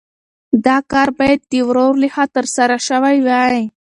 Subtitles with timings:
[0.65, 3.63] دا کار باید د ورور لخوا ترسره شوی وای.